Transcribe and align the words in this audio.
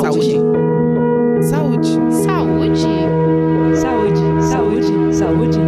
Saúde. 0.00 0.40
Saúde. 1.42 1.88
Saúde. 2.22 2.76
Saúde. 3.74 4.20
Saúde. 4.42 5.12
Saúde. 5.12 5.58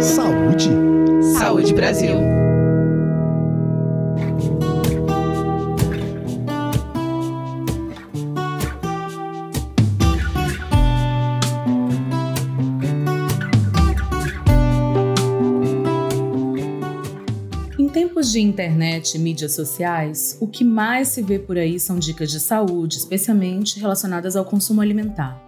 Saúde. 0.00 0.70
Saúde 1.34 1.74
Brasil. 1.74 2.35
Internet 19.06 19.14
e 19.14 19.18
mídias 19.18 19.54
sociais, 19.54 20.36
o 20.40 20.48
que 20.48 20.64
mais 20.64 21.08
se 21.08 21.22
vê 21.22 21.38
por 21.38 21.56
aí 21.56 21.78
são 21.78 21.98
dicas 21.98 22.30
de 22.30 22.40
saúde, 22.40 22.98
especialmente 22.98 23.78
relacionadas 23.78 24.34
ao 24.34 24.44
consumo 24.44 24.80
alimentar. 24.80 25.40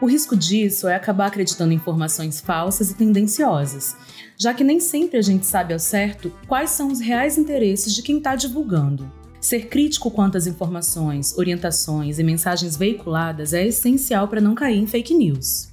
O 0.00 0.06
risco 0.06 0.36
disso 0.36 0.88
é 0.88 0.94
acabar 0.94 1.26
acreditando 1.26 1.72
em 1.72 1.76
informações 1.76 2.40
falsas 2.40 2.90
e 2.90 2.94
tendenciosas, 2.94 3.96
já 4.38 4.52
que 4.52 4.64
nem 4.64 4.78
sempre 4.80 5.18
a 5.18 5.22
gente 5.22 5.46
sabe 5.46 5.72
ao 5.72 5.78
certo 5.78 6.32
quais 6.46 6.70
são 6.70 6.88
os 6.88 7.00
reais 7.00 7.38
interesses 7.38 7.94
de 7.94 8.02
quem 8.02 8.18
está 8.18 8.34
divulgando. 8.36 9.10
Ser 9.40 9.68
crítico 9.68 10.10
quanto 10.10 10.36
às 10.36 10.46
informações, 10.46 11.36
orientações 11.36 12.18
e 12.18 12.24
mensagens 12.24 12.76
veiculadas 12.76 13.52
é 13.52 13.66
essencial 13.66 14.28
para 14.28 14.40
não 14.40 14.54
cair 14.54 14.78
em 14.78 14.86
fake 14.86 15.14
news. 15.14 15.68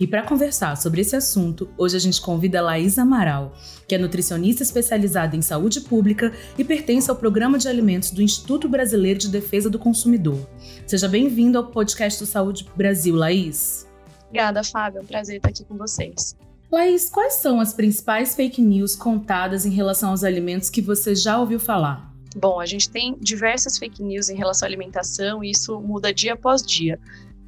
E 0.00 0.06
para 0.06 0.22
conversar 0.22 0.78
sobre 0.78 1.02
esse 1.02 1.14
assunto, 1.14 1.68
hoje 1.76 1.94
a 1.94 2.00
gente 2.00 2.22
convida 2.22 2.58
a 2.58 2.62
Laís 2.62 2.98
Amaral, 2.98 3.52
que 3.86 3.94
é 3.94 3.98
nutricionista 3.98 4.62
especializada 4.62 5.36
em 5.36 5.42
saúde 5.42 5.82
pública 5.82 6.32
e 6.56 6.64
pertence 6.64 7.10
ao 7.10 7.16
Programa 7.16 7.58
de 7.58 7.68
Alimentos 7.68 8.10
do 8.10 8.22
Instituto 8.22 8.66
Brasileiro 8.66 9.18
de 9.18 9.28
Defesa 9.28 9.68
do 9.68 9.78
Consumidor. 9.78 10.48
Seja 10.86 11.06
bem-vindo 11.06 11.58
ao 11.58 11.66
podcast 11.66 12.18
do 12.18 12.24
Saúde 12.24 12.66
Brasil, 12.74 13.14
Laís. 13.14 13.86
Obrigada, 14.28 14.64
Fábio. 14.64 15.00
É 15.00 15.02
um 15.02 15.06
prazer 15.06 15.36
estar 15.36 15.50
aqui 15.50 15.66
com 15.66 15.76
vocês. 15.76 16.34
Laís, 16.72 17.10
quais 17.10 17.34
são 17.34 17.60
as 17.60 17.74
principais 17.74 18.34
fake 18.34 18.62
news 18.62 18.96
contadas 18.96 19.66
em 19.66 19.70
relação 19.70 20.12
aos 20.12 20.24
alimentos 20.24 20.70
que 20.70 20.80
você 20.80 21.14
já 21.14 21.38
ouviu 21.38 21.60
falar? 21.60 22.10
Bom, 22.36 22.58
a 22.58 22.64
gente 22.64 22.88
tem 22.88 23.18
diversas 23.20 23.76
fake 23.76 24.02
news 24.02 24.30
em 24.30 24.36
relação 24.36 24.64
à 24.64 24.68
alimentação 24.68 25.44
e 25.44 25.50
isso 25.50 25.78
muda 25.80 26.14
dia 26.14 26.32
após 26.32 26.62
dia. 26.62 26.98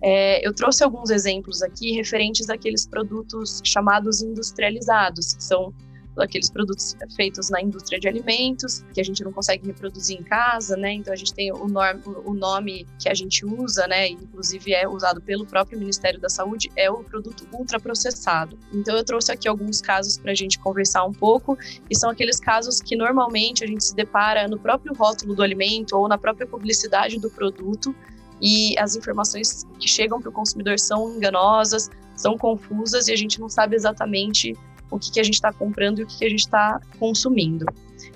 É, 0.03 0.47
eu 0.47 0.53
trouxe 0.53 0.83
alguns 0.83 1.11
exemplos 1.11 1.63
aqui 1.63 1.93
referentes 1.93 2.51
àqueles 2.51 2.87
produtos 2.87 3.61
chamados 3.65 4.21
industrializados, 4.21 5.35
que 5.35 5.45
são 5.45 5.73
aqueles 6.19 6.51
produtos 6.51 6.95
feitos 7.17 7.49
na 7.49 7.61
indústria 7.61 7.99
de 7.99 8.07
alimentos, 8.07 8.85
que 8.93 9.01
a 9.01 9.05
gente 9.05 9.25
não 9.25 9.33
consegue 9.33 9.67
reproduzir 9.67 10.19
em 10.19 10.23
casa, 10.23 10.77
né? 10.77 10.93
Então 10.93 11.13
a 11.13 11.17
gente 11.17 11.33
tem 11.33 11.51
o, 11.53 11.67
norm, 11.67 12.01
o 12.25 12.35
nome 12.35 12.87
que 12.99 13.09
a 13.09 13.15
gente 13.15 13.47
usa, 13.47 13.87
né? 13.87 14.09
Inclusive 14.09 14.75
é 14.75 14.87
usado 14.87 15.21
pelo 15.21 15.47
próprio 15.47 15.79
Ministério 15.79 16.21
da 16.21 16.29
Saúde, 16.29 16.71
é 16.77 16.91
o 16.91 17.03
produto 17.03 17.47
ultraprocessado. 17.53 18.59
Então 18.73 18.97
eu 18.97 19.05
trouxe 19.05 19.33
aqui 19.33 19.49
alguns 19.49 19.81
casos 19.81 20.19
para 20.19 20.33
a 20.33 20.35
gente 20.35 20.59
conversar 20.59 21.05
um 21.05 21.13
pouco, 21.13 21.57
e 21.89 21.97
são 21.97 22.11
aqueles 22.11 22.39
casos 22.39 22.81
que 22.81 22.95
normalmente 22.95 23.65
a 23.65 23.67
gente 23.67 23.85
se 23.85 23.95
depara 23.95 24.47
no 24.49 24.59
próprio 24.59 24.95
rótulo 24.95 25.35
do 25.35 25.43
alimento 25.43 25.97
ou 25.97 26.09
na 26.09 26.19
própria 26.19 26.47
publicidade 26.47 27.19
do 27.19 27.31
produto, 27.31 27.95
e 28.43 28.77
as 28.77 28.97
informações 28.97 29.65
que 29.79 29.87
chegam 29.87 30.21
para 30.21 30.29
o 30.29 30.33
consumidor 30.33 30.77
são 30.77 31.15
enganosas, 31.15 31.89
são 32.17 32.37
confusas 32.37 33.07
e 33.07 33.13
a 33.13 33.17
gente 33.17 33.41
não 33.41 33.49
sabe 33.49 33.77
exatamente 33.77 34.57
o 34.91 34.99
que, 34.99 35.13
que 35.13 35.21
a 35.21 35.23
gente 35.23 35.35
está 35.35 35.53
comprando 35.53 36.01
e 36.01 36.03
o 36.03 36.07
que, 36.07 36.19
que 36.19 36.25
a 36.25 36.29
gente 36.29 36.41
está 36.41 36.81
consumindo. 36.99 37.65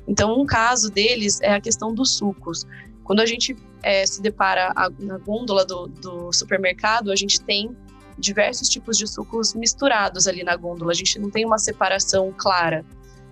Então, 0.06 0.38
um 0.38 0.44
caso 0.44 0.90
deles 0.90 1.40
é 1.40 1.54
a 1.54 1.60
questão 1.60 1.94
dos 1.94 2.16
sucos. 2.16 2.66
Quando 3.04 3.20
a 3.20 3.26
gente 3.26 3.56
é, 3.84 4.04
se 4.04 4.20
depara 4.20 4.74
na 4.98 5.16
gôndola 5.18 5.64
do, 5.64 5.86
do 5.86 6.32
supermercado, 6.32 7.12
a 7.12 7.16
gente 7.16 7.40
tem 7.40 7.74
diversos 8.18 8.68
tipos 8.68 8.98
de 8.98 9.06
sucos 9.06 9.54
misturados 9.54 10.26
ali 10.26 10.42
na 10.42 10.56
gôndola. 10.56 10.90
A 10.90 10.94
gente 10.94 11.18
não 11.20 11.30
tem 11.30 11.46
uma 11.46 11.58
separação 11.58 12.34
clara. 12.36 12.84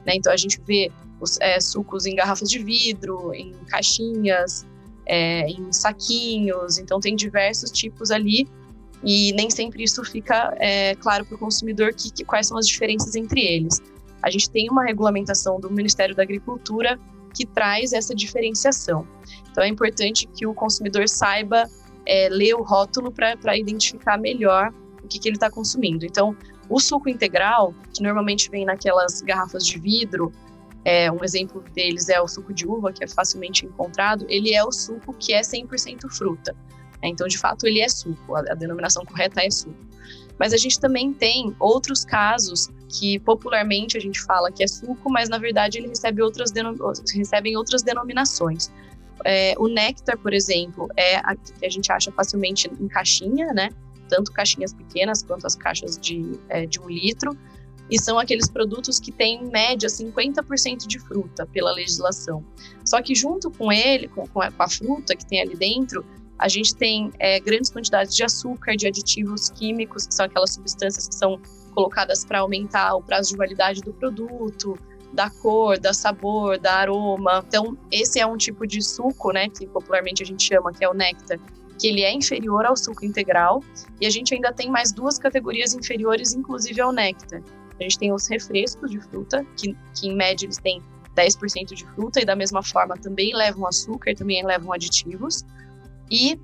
Né? 0.06 0.14
Então, 0.14 0.32
a 0.32 0.36
gente 0.36 0.60
vê 0.64 0.92
os 1.20 1.40
é, 1.40 1.58
sucos 1.60 2.06
em 2.06 2.14
garrafas 2.14 2.48
de 2.48 2.60
vidro, 2.60 3.34
em 3.34 3.52
caixinhas, 3.68 4.64
é, 5.06 5.46
em 5.48 5.72
saquinhos, 5.72 6.78
então 6.78 7.00
tem 7.00 7.14
diversos 7.14 7.70
tipos 7.70 8.10
ali 8.10 8.48
e 9.02 9.32
nem 9.32 9.50
sempre 9.50 9.82
isso 9.82 10.02
fica 10.04 10.54
é, 10.58 10.94
claro 10.94 11.24
para 11.26 11.34
o 11.34 11.38
consumidor 11.38 11.92
que, 11.94 12.10
que, 12.10 12.24
quais 12.24 12.46
são 12.46 12.56
as 12.56 12.66
diferenças 12.66 13.14
entre 13.14 13.40
eles. 13.40 13.80
A 14.22 14.30
gente 14.30 14.48
tem 14.50 14.70
uma 14.70 14.82
regulamentação 14.82 15.60
do 15.60 15.70
Ministério 15.70 16.14
da 16.14 16.22
Agricultura 16.22 16.98
que 17.34 17.44
traz 17.44 17.92
essa 17.92 18.14
diferenciação. 18.14 19.06
Então 19.50 19.62
é 19.62 19.68
importante 19.68 20.26
que 20.26 20.46
o 20.46 20.54
consumidor 20.54 21.08
saiba 21.08 21.68
é, 22.06 22.28
ler 22.30 22.54
o 22.54 22.62
rótulo 22.62 23.12
para 23.12 23.56
identificar 23.56 24.18
melhor 24.18 24.72
o 25.02 25.08
que, 25.08 25.18
que 25.18 25.28
ele 25.28 25.36
está 25.36 25.50
consumindo. 25.50 26.06
Então, 26.06 26.34
o 26.68 26.80
suco 26.80 27.08
integral, 27.08 27.74
que 27.92 28.02
normalmente 28.02 28.50
vem 28.50 28.64
naquelas 28.64 29.20
garrafas 29.20 29.66
de 29.66 29.78
vidro 29.78 30.32
é, 30.84 31.10
um 31.10 31.24
exemplo 31.24 31.62
deles 31.74 32.08
é 32.08 32.20
o 32.20 32.28
suco 32.28 32.52
de 32.52 32.66
uva, 32.66 32.92
que 32.92 33.02
é 33.02 33.08
facilmente 33.08 33.64
encontrado. 33.64 34.26
Ele 34.28 34.54
é 34.54 34.62
o 34.62 34.70
suco 34.70 35.14
que 35.14 35.32
é 35.32 35.40
100% 35.40 36.10
fruta. 36.10 36.54
Né? 37.02 37.08
Então, 37.08 37.26
de 37.26 37.38
fato, 37.38 37.66
ele 37.66 37.80
é 37.80 37.88
suco. 37.88 38.36
A, 38.36 38.40
a 38.40 38.54
denominação 38.54 39.04
correta 39.04 39.42
é 39.42 39.50
suco. 39.50 39.74
Mas 40.38 40.52
a 40.52 40.56
gente 40.56 40.78
também 40.78 41.12
tem 41.12 41.54
outros 41.58 42.04
casos 42.04 42.68
que 42.88 43.18
popularmente 43.20 43.96
a 43.96 44.00
gente 44.00 44.20
fala 44.20 44.50
que 44.50 44.62
é 44.62 44.66
suco, 44.66 45.10
mas 45.10 45.28
na 45.28 45.38
verdade 45.38 45.78
ele 45.78 45.88
recebe 45.88 46.22
outras 46.22 46.52
recebem 47.14 47.56
outras 47.56 47.82
denominações. 47.82 48.70
É, 49.24 49.54
o 49.58 49.68
néctar, 49.68 50.18
por 50.18 50.34
exemplo, 50.34 50.88
é 50.96 51.16
a 51.16 51.36
que 51.36 51.64
a 51.64 51.70
gente 51.70 51.90
acha 51.90 52.10
facilmente 52.10 52.68
em 52.68 52.88
caixinha, 52.88 53.52
né? 53.54 53.70
Tanto 54.08 54.32
caixinhas 54.32 54.74
pequenas 54.74 55.22
quanto 55.22 55.46
as 55.46 55.54
caixas 55.54 55.96
de, 55.96 56.38
é, 56.48 56.66
de 56.66 56.80
um 56.80 56.88
litro 56.88 57.36
e 57.90 58.00
são 58.00 58.18
aqueles 58.18 58.48
produtos 58.48 58.98
que 58.98 59.12
têm 59.12 59.42
em 59.42 59.50
média 59.50 59.88
50% 59.88 60.86
de 60.86 60.98
fruta 60.98 61.46
pela 61.46 61.72
legislação. 61.72 62.44
Só 62.84 63.02
que 63.02 63.14
junto 63.14 63.50
com 63.50 63.70
ele, 63.70 64.08
com, 64.08 64.26
com 64.26 64.40
a 64.40 64.68
fruta 64.68 65.14
que 65.14 65.26
tem 65.26 65.40
ali 65.40 65.56
dentro, 65.56 66.04
a 66.38 66.48
gente 66.48 66.74
tem 66.74 67.12
é, 67.18 67.38
grandes 67.40 67.70
quantidades 67.70 68.14
de 68.14 68.24
açúcar, 68.24 68.76
de 68.76 68.86
aditivos 68.86 69.50
químicos, 69.50 70.06
que 70.06 70.14
são 70.14 70.26
aquelas 70.26 70.54
substâncias 70.54 71.08
que 71.08 71.14
são 71.14 71.38
colocadas 71.74 72.24
para 72.24 72.40
aumentar 72.40 72.94
o 72.94 73.02
prazo 73.02 73.30
de 73.30 73.36
validade 73.36 73.80
do 73.80 73.92
produto, 73.92 74.78
da 75.12 75.30
cor, 75.30 75.78
da 75.78 75.92
sabor, 75.92 76.58
da 76.58 76.74
aroma. 76.74 77.44
Então, 77.46 77.76
esse 77.90 78.18
é 78.18 78.26
um 78.26 78.36
tipo 78.36 78.66
de 78.66 78.82
suco, 78.82 79.32
né, 79.32 79.48
que 79.48 79.66
popularmente 79.66 80.22
a 80.22 80.26
gente 80.26 80.42
chama, 80.42 80.72
que 80.72 80.84
é 80.84 80.88
o 80.88 80.94
néctar, 80.94 81.38
que 81.78 81.88
ele 81.88 82.02
é 82.02 82.12
inferior 82.12 82.64
ao 82.64 82.76
suco 82.76 83.04
integral, 83.04 83.62
e 84.00 84.06
a 84.06 84.10
gente 84.10 84.34
ainda 84.34 84.52
tem 84.52 84.70
mais 84.70 84.92
duas 84.92 85.18
categorias 85.18 85.74
inferiores, 85.74 86.32
inclusive 86.32 86.80
ao 86.80 86.92
néctar, 86.92 87.42
a 87.78 87.82
gente 87.82 87.98
tem 87.98 88.12
os 88.12 88.26
refrescos 88.26 88.90
de 88.90 89.00
fruta, 89.00 89.44
que, 89.56 89.76
que 89.94 90.08
em 90.08 90.14
média 90.14 90.46
eles 90.46 90.58
têm 90.58 90.82
10% 91.16 91.74
de 91.74 91.84
fruta 91.86 92.20
e 92.20 92.24
da 92.24 92.34
mesma 92.34 92.62
forma 92.62 92.96
também 92.96 93.34
levam 93.34 93.66
açúcar 93.66 94.14
também 94.14 94.44
levam 94.44 94.72
aditivos. 94.72 95.44
E 96.10 96.38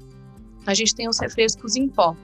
a 0.66 0.74
gente 0.74 0.94
tem 0.94 1.08
os 1.08 1.18
refrescos 1.18 1.76
em 1.76 1.88
pó, 1.88 2.16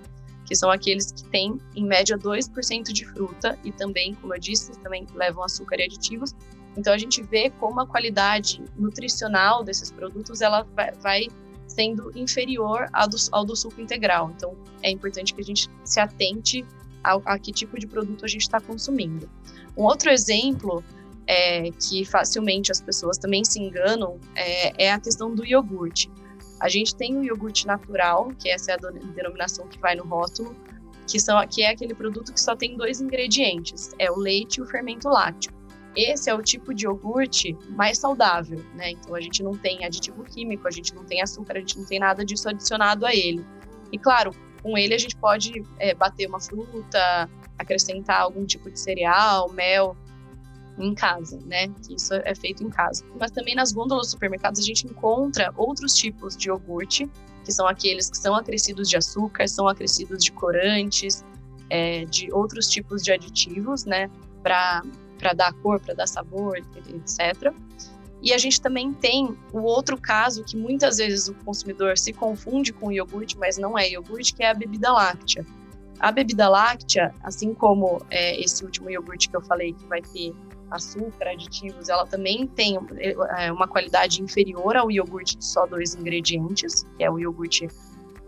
que 0.44 0.54
são 0.54 0.70
aqueles 0.70 1.12
que 1.12 1.24
têm 1.24 1.58
em 1.74 1.84
média 1.84 2.16
2% 2.16 2.92
de 2.92 3.04
fruta 3.06 3.58
e 3.64 3.72
também, 3.72 4.14
como 4.14 4.34
eu 4.34 4.40
disse, 4.40 4.72
também 4.80 5.06
levam 5.14 5.42
açúcar 5.42 5.76
e 5.80 5.84
aditivos. 5.84 6.34
Então 6.76 6.92
a 6.92 6.98
gente 6.98 7.22
vê 7.22 7.50
como 7.50 7.80
a 7.80 7.86
qualidade 7.86 8.62
nutricional 8.76 9.64
desses 9.64 9.90
produtos 9.90 10.40
ela 10.40 10.66
vai 11.00 11.28
sendo 11.66 12.12
inferior 12.16 12.88
ao 12.92 13.08
do, 13.08 13.16
ao 13.32 13.44
do 13.44 13.56
suco 13.56 13.80
integral. 13.80 14.30
Então 14.36 14.54
é 14.82 14.90
importante 14.90 15.34
que 15.34 15.40
a 15.40 15.44
gente 15.44 15.70
se 15.84 15.98
atente 15.98 16.64
a, 17.06 17.34
a 17.34 17.38
que 17.38 17.52
tipo 17.52 17.78
de 17.78 17.86
produto 17.86 18.24
a 18.24 18.28
gente 18.28 18.42
está 18.42 18.60
consumindo. 18.60 19.28
Um 19.76 19.84
outro 19.84 20.10
exemplo 20.10 20.82
é, 21.26 21.70
que 21.70 22.04
facilmente 22.04 22.72
as 22.72 22.80
pessoas 22.80 23.16
também 23.18 23.44
se 23.44 23.60
enganam 23.60 24.18
é, 24.34 24.86
é, 24.86 24.92
a 24.92 24.98
questão 24.98 25.34
do 25.34 25.44
iogurte. 25.44 26.10
A 26.60 26.68
gente 26.68 26.94
tem 26.96 27.16
o 27.16 27.24
iogurte 27.24 27.66
natural, 27.66 28.32
que 28.38 28.48
essa 28.48 28.72
é 28.72 28.74
a 28.74 28.78
denominação 28.78 29.66
que 29.68 29.78
vai 29.78 29.94
no 29.94 30.04
rótulo, 30.04 30.56
que, 31.06 31.20
são, 31.20 31.46
que 31.46 31.62
é 31.62 31.70
aquele 31.70 31.94
produto 31.94 32.32
que 32.32 32.40
só 32.40 32.56
tem 32.56 32.76
dois 32.76 33.00
ingredientes, 33.00 33.92
é 33.98 34.10
o 34.10 34.16
leite 34.16 34.56
e 34.56 34.62
o 34.62 34.66
fermento 34.66 35.08
lácteo. 35.08 35.54
Esse 35.94 36.28
é 36.28 36.34
o 36.34 36.42
tipo 36.42 36.74
de 36.74 36.84
iogurte 36.84 37.56
mais 37.70 37.98
saudável, 37.98 38.62
né? 38.74 38.90
Então 38.90 39.14
a 39.14 39.20
gente 39.20 39.42
não 39.42 39.56
tem 39.56 39.84
aditivo 39.84 40.24
químico, 40.24 40.68
a 40.68 40.70
gente 40.70 40.94
não 40.94 41.04
tem 41.04 41.22
açúcar, 41.22 41.56
a 41.56 41.60
gente 41.60 41.78
não 41.78 41.86
tem 41.86 41.98
nada 41.98 42.24
disso 42.24 42.48
adicionado 42.48 43.06
a 43.06 43.14
ele. 43.14 43.44
E 43.90 43.98
claro, 43.98 44.32
com 44.66 44.76
ele 44.76 44.94
a 44.94 44.98
gente 44.98 45.14
pode 45.16 45.64
é, 45.78 45.94
bater 45.94 46.28
uma 46.28 46.40
fruta, 46.40 47.30
acrescentar 47.56 48.22
algum 48.22 48.44
tipo 48.44 48.68
de 48.68 48.80
cereal, 48.80 49.48
mel 49.52 49.96
em 50.76 50.92
casa, 50.92 51.38
né? 51.46 51.68
Que 51.86 51.94
isso 51.94 52.12
é 52.12 52.34
feito 52.34 52.64
em 52.64 52.68
casa. 52.68 53.04
Mas 53.18 53.30
também 53.30 53.54
nas 53.54 53.72
gôndolas 53.72 54.06
dos 54.06 54.10
supermercados 54.10 54.60
a 54.60 54.64
gente 54.64 54.84
encontra 54.88 55.54
outros 55.56 55.94
tipos 55.94 56.36
de 56.36 56.48
iogurte, 56.48 57.08
que 57.44 57.52
são 57.52 57.68
aqueles 57.68 58.10
que 58.10 58.18
são 58.18 58.34
acrescidos 58.34 58.88
de 58.88 58.96
açúcar, 58.96 59.46
são 59.46 59.68
acrescidos 59.68 60.24
de 60.24 60.32
corantes, 60.32 61.24
é, 61.70 62.04
de 62.06 62.30
outros 62.32 62.68
tipos 62.68 63.04
de 63.04 63.12
aditivos, 63.12 63.84
né? 63.84 64.10
Para 64.42 64.82
dar 65.34 65.52
cor, 65.54 65.78
para 65.78 65.94
dar 65.94 66.08
sabor, 66.08 66.58
etc. 66.58 67.54
E 68.22 68.32
a 68.32 68.38
gente 68.38 68.60
também 68.60 68.92
tem 68.92 69.36
o 69.52 69.60
outro 69.60 70.00
caso 70.00 70.42
que 70.42 70.56
muitas 70.56 70.96
vezes 70.96 71.28
o 71.28 71.34
consumidor 71.34 71.98
se 71.98 72.12
confunde 72.12 72.72
com 72.72 72.90
iogurte, 72.90 73.36
mas 73.38 73.58
não 73.58 73.78
é 73.78 73.90
iogurte, 73.90 74.34
que 74.34 74.42
é 74.42 74.50
a 74.50 74.54
bebida 74.54 74.92
láctea. 74.92 75.44
A 76.00 76.10
bebida 76.10 76.48
láctea, 76.48 77.14
assim 77.22 77.54
como 77.54 78.02
é, 78.10 78.38
esse 78.40 78.64
último 78.64 78.90
iogurte 78.90 79.28
que 79.28 79.36
eu 79.36 79.42
falei 79.42 79.72
que 79.72 79.84
vai 79.86 80.02
ter 80.02 80.34
açúcar, 80.70 81.28
aditivos, 81.28 81.88
ela 81.88 82.06
também 82.06 82.46
tem 82.46 82.78
é, 82.98 83.52
uma 83.52 83.68
qualidade 83.68 84.20
inferior 84.20 84.76
ao 84.76 84.90
iogurte 84.90 85.36
de 85.36 85.44
só 85.44 85.66
dois 85.66 85.94
ingredientes, 85.94 86.84
que 86.96 87.04
é 87.04 87.10
o 87.10 87.18
iogurte 87.18 87.68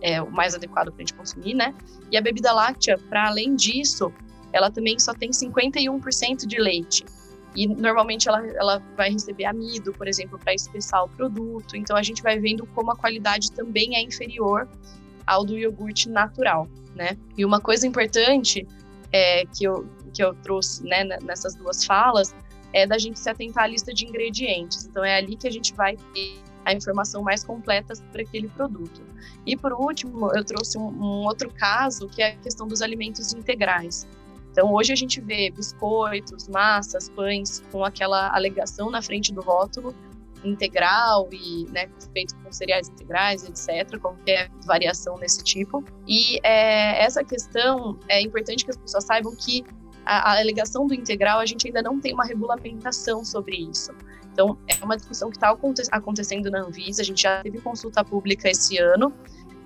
é, 0.00 0.22
o 0.22 0.30
mais 0.30 0.54
adequado 0.54 0.92
para 0.92 0.96
a 0.96 1.00
gente 1.00 1.14
consumir, 1.14 1.54
né? 1.54 1.74
E 2.10 2.16
a 2.16 2.20
bebida 2.20 2.52
láctea, 2.52 2.98
para 3.08 3.28
além 3.28 3.56
disso, 3.56 4.12
ela 4.52 4.70
também 4.70 4.98
só 4.98 5.12
tem 5.12 5.30
51% 5.30 6.46
de 6.46 6.58
leite. 6.58 7.04
E 7.58 7.66
normalmente 7.66 8.28
ela, 8.28 8.46
ela 8.50 8.78
vai 8.96 9.10
receber 9.10 9.44
amido, 9.44 9.92
por 9.92 10.06
exemplo, 10.06 10.38
para 10.38 10.54
espessar 10.54 11.02
o 11.02 11.08
produto. 11.08 11.76
Então 11.76 11.96
a 11.96 12.02
gente 12.04 12.22
vai 12.22 12.38
vendo 12.38 12.64
como 12.66 12.92
a 12.92 12.96
qualidade 12.96 13.50
também 13.50 13.96
é 13.96 14.00
inferior 14.00 14.68
ao 15.26 15.44
do 15.44 15.58
iogurte 15.58 16.08
natural, 16.08 16.68
né? 16.94 17.18
E 17.36 17.44
uma 17.44 17.60
coisa 17.60 17.84
importante 17.84 18.64
é, 19.10 19.44
que, 19.46 19.64
eu, 19.64 19.88
que 20.14 20.22
eu 20.22 20.36
trouxe 20.36 20.84
né, 20.84 21.02
nessas 21.20 21.56
duas 21.56 21.84
falas 21.84 22.32
é 22.72 22.86
da 22.86 22.96
gente 22.96 23.18
se 23.18 23.28
atentar 23.28 23.64
à 23.64 23.66
lista 23.66 23.92
de 23.92 24.06
ingredientes. 24.06 24.86
Então 24.86 25.04
é 25.04 25.16
ali 25.16 25.34
que 25.34 25.48
a 25.48 25.50
gente 25.50 25.74
vai 25.74 25.96
ter 26.14 26.38
a 26.64 26.72
informação 26.72 27.24
mais 27.24 27.42
completa 27.42 27.92
sobre 27.96 28.22
aquele 28.22 28.46
produto. 28.46 29.02
E 29.44 29.56
por 29.56 29.72
último, 29.72 30.30
eu 30.32 30.44
trouxe 30.44 30.78
um, 30.78 30.90
um 30.90 31.24
outro 31.24 31.50
caso 31.50 32.06
que 32.08 32.22
é 32.22 32.28
a 32.28 32.36
questão 32.36 32.68
dos 32.68 32.82
alimentos 32.82 33.32
integrais. 33.32 34.06
Então, 34.58 34.74
hoje 34.74 34.92
a 34.92 34.96
gente 34.96 35.20
vê 35.20 35.52
biscoitos, 35.52 36.48
massas, 36.48 37.08
pães 37.08 37.62
com 37.70 37.84
aquela 37.84 38.34
alegação 38.34 38.90
na 38.90 39.00
frente 39.00 39.32
do 39.32 39.40
rótulo 39.40 39.94
integral 40.42 41.28
e 41.30 41.64
né, 41.70 41.88
feito 42.12 42.34
com 42.38 42.50
cereais 42.50 42.88
integrais, 42.88 43.44
etc., 43.44 44.00
qualquer 44.00 44.50
variação 44.66 45.14
desse 45.14 45.44
tipo. 45.44 45.84
E 46.08 46.40
é, 46.42 47.04
essa 47.04 47.22
questão 47.22 48.00
é 48.08 48.20
importante 48.20 48.64
que 48.64 48.72
as 48.72 48.76
pessoas 48.76 49.04
saibam 49.04 49.32
que 49.36 49.64
a, 50.04 50.32
a 50.32 50.40
alegação 50.40 50.88
do 50.88 50.94
integral 50.94 51.38
a 51.38 51.46
gente 51.46 51.68
ainda 51.68 51.80
não 51.80 52.00
tem 52.00 52.12
uma 52.12 52.24
regulamentação 52.24 53.24
sobre 53.24 53.58
isso. 53.58 53.92
Então, 54.32 54.58
é 54.66 54.84
uma 54.84 54.96
discussão 54.96 55.30
que 55.30 55.36
está 55.36 55.56
acontecendo 55.92 56.50
na 56.50 56.62
Anvisa, 56.62 57.02
a 57.02 57.04
gente 57.04 57.22
já 57.22 57.40
teve 57.44 57.60
consulta 57.60 58.04
pública 58.04 58.50
esse 58.50 58.76
ano 58.76 59.14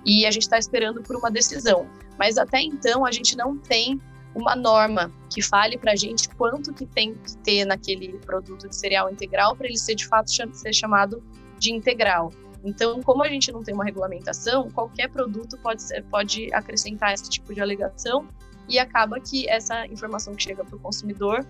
e 0.05 0.27
a 0.27 0.31
gente 0.31 0.43
está 0.43 0.59
esperando 0.59 1.03
por 1.03 1.17
uma 1.17 1.31
decisão. 1.31 1.89
Mas 2.19 2.37
até 2.37 2.61
então 2.61 3.06
a 3.06 3.11
gente 3.11 3.35
não 3.39 3.56
tem 3.56 3.99
uma 4.34 4.56
norma 4.56 5.12
que 5.31 5.43
fale 5.43 5.76
para 5.79 5.93
a 5.93 5.96
gente 5.96 6.29
quanto 6.31 6.73
que 6.73 6.87
tem 6.87 7.14
que 7.14 7.37
ter 7.38 7.64
naquele 7.64 8.19
produto 8.19 8.69
de 8.69 8.76
cereal 8.76 9.11
integral 9.11 9.55
para 9.56 9.67
ele 9.67 9.79
ser 9.79 9.94
de 9.94 10.06
fato 10.06 10.31
ser 10.31 10.73
chamado 10.73 11.23
de 11.58 11.73
integral. 11.73 12.32
Então, 12.64 13.02
como 13.02 13.23
a 13.23 13.29
gente 13.29 13.50
não 13.50 13.62
tem 13.62 13.75
uma 13.75 13.84
regulamentação, 13.84 14.70
qualquer 14.70 15.08
produto 15.08 15.58
pode, 15.58 15.82
ser, 15.82 16.05
pode 16.05 16.52
acrescentar 16.55 17.12
esse 17.12 17.29
tipo 17.29 17.52
de 17.52 17.61
alegação 17.61 18.26
e 18.69 18.79
acaba 18.79 19.19
que 19.20 19.49
essa 19.49 19.87
informação 19.87 20.34
que 20.34 20.43
chega 20.43 20.64
para 20.64 20.76
o 20.76 20.79
consumidor 20.79 21.44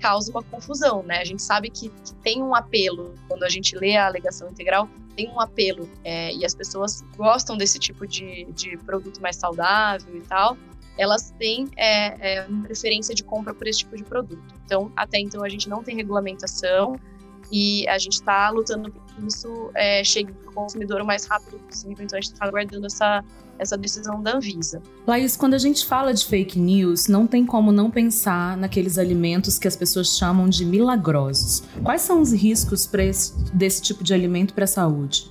causa 0.00 0.30
uma 0.30 0.42
confusão, 0.42 1.02
né? 1.02 1.18
A 1.18 1.24
gente 1.24 1.42
sabe 1.42 1.70
que, 1.70 1.88
que, 1.88 2.14
tem 2.16 2.42
um 2.42 2.54
apelo, 2.54 3.14
quando 3.26 3.42
a 3.42 3.48
gente 3.48 3.76
lê 3.76 3.96
a 3.96 4.06
alegação 4.06 4.48
integral, 4.48 4.88
tem 5.16 5.28
um 5.28 5.40
apelo, 5.40 5.88
é, 6.04 6.32
e 6.32 6.44
as 6.44 6.54
pessoas 6.54 7.02
gostam 7.16 7.56
desse 7.56 7.78
tipo 7.78 8.06
de, 8.06 8.44
de 8.52 8.76
produto 8.78 9.20
mais 9.20 9.36
saudável 9.36 10.16
e 10.16 10.20
tal, 10.20 10.56
elas 10.98 11.32
têm 11.38 11.68
é, 11.76 12.38
é, 12.38 12.46
uma 12.46 12.64
preferência 12.64 13.14
de 13.14 13.22
compra 13.22 13.54
por 13.54 13.66
esse 13.66 13.78
tipo 13.78 13.96
de 13.96 14.02
produto. 14.02 14.42
Então, 14.64 14.92
até 14.96 15.18
então, 15.18 15.44
a 15.44 15.48
gente 15.48 15.68
não 15.68 15.82
tem 15.82 15.94
regulamentação 15.94 16.98
e 17.50 17.88
a 17.88 17.96
gente 17.96 18.14
está 18.14 18.50
lutando 18.50 18.90
para 18.90 19.00
que 19.14 19.26
isso 19.26 19.70
é, 19.74 20.02
chegue 20.02 20.32
para 20.32 20.50
o 20.50 20.52
consumidor 20.52 21.00
o 21.00 21.06
mais 21.06 21.24
rápido 21.24 21.58
possível. 21.60 22.04
Então, 22.04 22.18
a 22.18 22.20
gente 22.20 22.32
está 22.32 22.46
aguardando 22.46 22.86
essa, 22.86 23.24
essa 23.58 23.78
decisão 23.78 24.20
da 24.20 24.36
Anvisa. 24.36 24.82
Laís, 25.06 25.36
quando 25.36 25.54
a 25.54 25.58
gente 25.58 25.86
fala 25.86 26.12
de 26.12 26.26
fake 26.26 26.58
news, 26.58 27.06
não 27.06 27.28
tem 27.28 27.46
como 27.46 27.70
não 27.70 27.92
pensar 27.92 28.56
naqueles 28.56 28.98
alimentos 28.98 29.56
que 29.56 29.68
as 29.68 29.76
pessoas 29.76 30.18
chamam 30.18 30.48
de 30.48 30.64
milagrosos. 30.64 31.62
Quais 31.84 32.02
são 32.02 32.20
os 32.20 32.32
riscos 32.32 32.90
esse, 32.92 33.36
desse 33.54 33.80
tipo 33.80 34.02
de 34.02 34.12
alimento 34.12 34.52
para 34.52 34.64
a 34.64 34.68
saúde? 34.68 35.30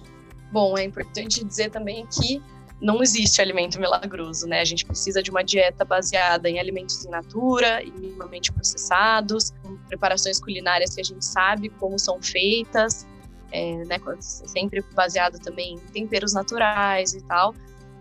Bom, 0.49 0.77
é 0.77 0.85
importante 0.85 1.43
dizer 1.43 1.69
também 1.69 2.07
que 2.07 2.41
não 2.79 3.01
existe 3.01 3.41
alimento 3.41 3.79
milagroso, 3.79 4.47
né? 4.47 4.61
A 4.61 4.65
gente 4.65 4.85
precisa 4.85 5.21
de 5.21 5.31
uma 5.31 5.43
dieta 5.43 5.83
baseada 5.83 6.49
em 6.49 6.59
alimentos 6.59 7.03
in 7.05 7.09
natura 7.09 7.83
e 7.83 7.91
minimamente 7.91 8.51
processados, 8.51 9.51
preparações 9.87 10.39
culinárias 10.39 10.93
que 10.93 11.01
a 11.01 11.03
gente 11.03 11.25
sabe 11.25 11.69
como 11.69 11.97
são 11.97 12.21
feitas, 12.21 13.07
é, 13.51 13.83
né? 13.85 13.97
Sempre 14.19 14.83
baseado 14.93 15.39
também 15.39 15.73
em 15.73 15.77
temperos 15.77 16.33
naturais 16.33 17.13
e 17.13 17.21
tal, 17.23 17.55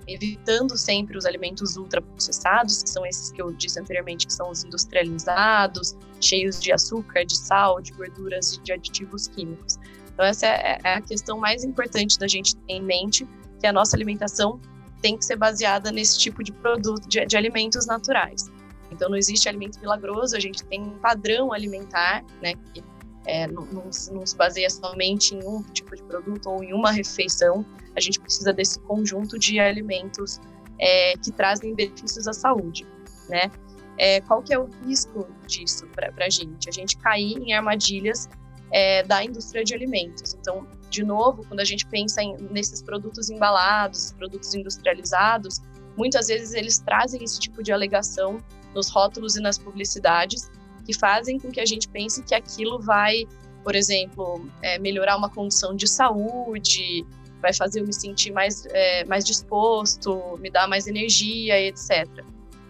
evitando 0.06 0.76
sempre 0.76 1.16
os 1.16 1.24
alimentos 1.24 1.76
ultraprocessados, 1.76 2.82
que 2.82 2.90
são 2.90 3.06
esses 3.06 3.32
que 3.32 3.40
eu 3.40 3.52
disse 3.52 3.80
anteriormente, 3.80 4.26
que 4.26 4.32
são 4.32 4.50
os 4.50 4.62
industrializados, 4.62 5.96
cheios 6.20 6.60
de 6.60 6.70
açúcar, 6.70 7.24
de 7.24 7.36
sal, 7.36 7.80
de 7.80 7.92
gorduras 7.92 8.52
e 8.52 8.60
de 8.60 8.72
aditivos 8.72 9.26
químicos. 9.28 9.78
Então 10.12 10.24
essa 10.24 10.46
é, 10.46 10.78
é 10.84 10.94
a 10.94 11.00
questão 11.00 11.38
mais 11.38 11.64
importante 11.64 12.18
da 12.18 12.28
gente 12.28 12.56
ter 12.56 12.74
em 12.74 12.82
mente 12.82 13.26
que 13.58 13.66
a 13.66 13.72
nossa 13.72 13.96
alimentação 13.96 14.60
tem 15.00 15.16
que 15.16 15.24
ser 15.24 15.36
baseada 15.36 15.92
nesse 15.92 16.18
tipo 16.18 16.42
de 16.42 16.52
produto, 16.52 17.06
de, 17.08 17.24
de 17.26 17.36
alimentos 17.36 17.86
naturais. 17.86 18.50
Então, 18.90 19.08
não 19.08 19.16
existe 19.16 19.48
alimento 19.48 19.78
milagroso, 19.80 20.36
a 20.36 20.40
gente 20.40 20.64
tem 20.64 20.82
um 20.82 20.98
padrão 20.98 21.52
alimentar, 21.52 22.24
né, 22.40 22.54
que 22.72 22.82
é, 23.26 23.46
não, 23.48 23.66
não, 23.66 23.90
não, 24.12 24.26
se 24.26 24.36
baseia 24.36 24.70
somente 24.70 25.34
em 25.34 25.44
um 25.44 25.62
tipo 25.62 25.94
de 25.96 26.02
produto 26.04 26.48
ou 26.48 26.62
em 26.62 26.72
uma 26.72 26.92
refeição, 26.92 27.66
a 27.96 28.00
gente 28.00 28.20
precisa 28.20 28.52
desse 28.52 28.78
conjunto 28.80 29.38
de 29.38 29.58
alimentos 29.58 30.40
é, 30.78 31.14
que 31.16 31.32
trazem 31.32 31.74
benefícios 31.74 32.28
à 32.28 32.32
saúde, 32.32 32.86
né? 33.28 33.50
É, 33.98 34.20
qual 34.20 34.42
que 34.42 34.52
é 34.52 34.58
o 34.58 34.68
risco 34.84 35.26
disso 35.46 35.86
para 35.88 36.12
a 36.24 36.30
gente? 36.30 36.68
A 36.68 36.72
gente 36.72 36.96
cair 36.98 37.38
em 37.38 37.54
armadilhas 37.54 38.28
é, 38.70 39.02
da 39.02 39.24
indústria 39.24 39.64
de 39.64 39.74
alimentos. 39.74 40.34
Então, 40.34 40.66
de 40.90 41.04
novo, 41.04 41.44
quando 41.46 41.60
a 41.60 41.64
gente 41.64 41.86
pensa 41.86 42.22
em, 42.22 42.36
nesses 42.50 42.82
produtos 42.82 43.30
embalados, 43.30 44.12
produtos 44.12 44.54
industrializados, 44.54 45.60
muitas 45.96 46.28
vezes 46.28 46.52
eles 46.54 46.78
trazem 46.78 47.22
esse 47.22 47.38
tipo 47.40 47.62
de 47.62 47.72
alegação 47.72 48.38
nos 48.74 48.88
rótulos 48.88 49.36
e 49.36 49.40
nas 49.40 49.58
publicidades, 49.58 50.50
que 50.84 50.96
fazem 50.96 51.38
com 51.38 51.50
que 51.50 51.60
a 51.60 51.66
gente 51.66 51.88
pense 51.88 52.22
que 52.22 52.34
aquilo 52.34 52.78
vai, 52.78 53.24
por 53.64 53.74
exemplo, 53.74 54.46
é, 54.62 54.78
melhorar 54.78 55.16
uma 55.16 55.28
condição 55.28 55.74
de 55.74 55.88
saúde, 55.88 57.04
vai 57.40 57.52
fazer 57.52 57.80
eu 57.80 57.86
me 57.86 57.92
sentir 57.92 58.32
mais, 58.32 58.66
é, 58.66 59.04
mais 59.04 59.24
disposto, 59.24 60.38
me 60.38 60.50
dar 60.50 60.68
mais 60.68 60.86
energia, 60.86 61.60
etc. 61.60 62.06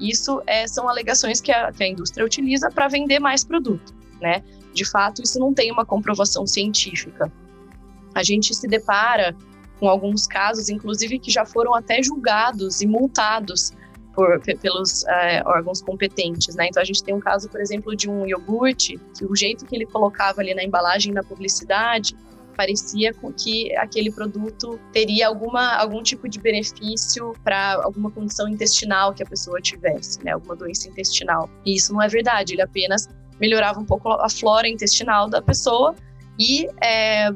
Isso 0.01 0.43
é, 0.47 0.67
são 0.67 0.89
alegações 0.89 1.41
que 1.41 1.53
a, 1.53 1.73
que 1.73 1.83
a 1.83 1.89
indústria 1.89 2.25
utiliza 2.25 2.71
para 2.71 2.89
vender 2.89 3.19
mais 3.19 3.45
produto, 3.45 3.95
né? 4.21 4.43
De 4.73 4.85
fato, 4.85 5.23
isso 5.23 5.39
não 5.39 5.55
tem 5.55 5.73
uma 5.73 5.87
comprovação 5.87 6.47
científica. 6.47 7.33
A 8.17 8.23
gente 8.23 8.55
se 8.55 8.67
depara 8.67 9.37
com 9.79 9.91
alguns 9.91 10.27
casos, 10.27 10.71
inclusive, 10.71 11.19
que 11.19 11.31
já 11.31 11.45
foram 11.45 11.75
até 11.75 12.03
julgados 12.03 12.81
e 12.81 12.87
multados 12.87 13.73
por, 14.15 14.41
pelos 14.41 15.05
é, 15.05 15.43
órgãos 15.45 15.83
competentes, 15.83 16.57
né? 16.57 16.69
Então 16.69 16.83
a 16.83 16.87
gente 16.87 17.05
tem 17.05 17.15
um 17.15 17.21
caso, 17.21 17.47
por 17.51 17.61
exemplo, 17.61 17.95
de 17.95 18.09
um 18.09 18.27
iogurte 18.27 18.99
que 19.15 19.27
o 19.27 19.37
jeito 19.37 19.67
que 19.67 19.77
ele 19.77 19.85
colocava 19.85 20.41
ali 20.41 20.55
na 20.55 20.65
embalagem, 20.65 21.13
na 21.13 21.23
publicidade, 21.23 22.17
parecia 22.57 23.15
que 23.37 23.77
aquele 23.77 24.11
produto 24.11 24.81
teria 24.95 25.29
alguma, 25.29 25.77
algum 25.77 26.03
tipo 26.03 26.27
de 26.27 26.41
benefício 26.41 27.35
para 27.45 27.75
alguma 27.85 28.11
condição 28.11 28.49
intestinal 28.49 29.13
que 29.13 29.23
a 29.23 29.27
pessoa 29.27 29.61
tivesse, 29.61 30.25
né? 30.25 30.31
Alguma 30.31 30.57
doença 30.57 30.89
intestinal. 30.89 31.51
E 31.67 31.77
isso 31.77 31.93
não 31.93 32.01
é 32.01 32.09
verdade. 32.09 32.55
Ele 32.55 32.63
apenas 32.63 33.11
melhorava 33.39 33.79
um 33.79 33.85
pouco 33.85 34.09
a 34.09 34.31
flora 34.31 34.67
intestinal 34.67 35.29
da 35.29 35.43
pessoa 35.43 35.95
e 36.39 36.69
é, 36.83 37.31